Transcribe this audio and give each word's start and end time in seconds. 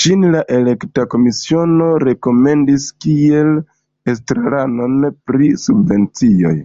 Ŝin 0.00 0.20
la 0.34 0.42
elekta 0.56 1.06
komisiono 1.14 1.88
rekomendis 2.04 2.86
kiel 3.06 3.50
estraranon 4.14 4.98
pri 5.32 5.50
subvencioj. 5.68 6.58